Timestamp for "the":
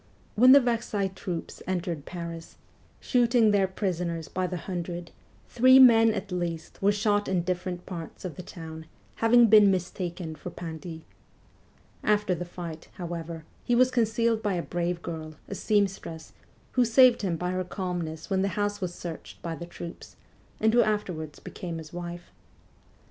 0.51-0.59, 4.47-4.63, 8.35-8.41, 12.33-12.45, 18.41-18.47, 19.53-19.67